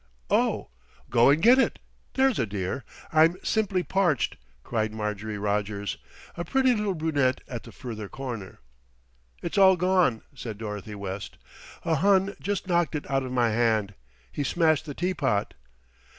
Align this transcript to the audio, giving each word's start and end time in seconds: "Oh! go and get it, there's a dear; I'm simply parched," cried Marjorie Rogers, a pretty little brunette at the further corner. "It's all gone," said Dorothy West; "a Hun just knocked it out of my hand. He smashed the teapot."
"Oh! 0.31 0.69
go 1.11 1.29
and 1.29 1.39
get 1.43 1.59
it, 1.59 1.77
there's 2.15 2.39
a 2.39 2.47
dear; 2.47 2.83
I'm 3.13 3.35
simply 3.43 3.83
parched," 3.83 4.35
cried 4.63 4.91
Marjorie 4.91 5.37
Rogers, 5.37 5.99
a 6.35 6.43
pretty 6.43 6.73
little 6.73 6.95
brunette 6.95 7.41
at 7.47 7.61
the 7.65 7.71
further 7.71 8.09
corner. 8.09 8.61
"It's 9.43 9.59
all 9.59 9.77
gone," 9.77 10.23
said 10.33 10.57
Dorothy 10.57 10.95
West; 10.95 11.37
"a 11.85 11.93
Hun 11.97 12.35
just 12.41 12.67
knocked 12.67 12.95
it 12.95 13.07
out 13.11 13.21
of 13.21 13.31
my 13.31 13.51
hand. 13.51 13.93
He 14.31 14.43
smashed 14.43 14.85
the 14.87 14.95
teapot." 14.95 15.53